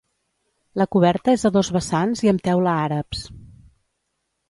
La 0.81 0.87
coberta 0.95 1.35
és 1.39 1.45
a 1.47 1.53
dos 1.59 1.71
vessants 1.77 2.25
i 2.29 2.35
amb 2.35 2.45
teula 2.51 2.77
àrabs. 2.89 3.25